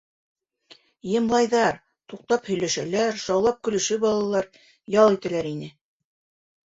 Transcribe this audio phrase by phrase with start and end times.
[1.11, 1.77] Йымлайҙар,
[2.13, 4.49] туҡтап һөйләшәләр, шаулап көлөшөп алалар,
[4.99, 5.71] ял итәләр ине.